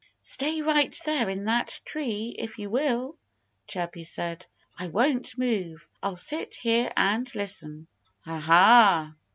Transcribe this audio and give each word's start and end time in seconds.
"Stay 0.23 0.63
right 0.63 0.99
there 1.05 1.29
in 1.29 1.45
that 1.45 1.79
tree, 1.85 2.35
if 2.39 2.57
you 2.57 2.71
will!" 2.71 3.19
Chirpy 3.67 4.03
said. 4.03 4.47
"I 4.75 4.87
won't 4.87 5.37
move. 5.37 5.87
I'll 6.01 6.15
sit 6.15 6.55
here 6.55 6.91
and 6.97 7.29
listen." 7.35 7.85
"Ha, 8.21 8.39
ha!" 8.39 9.15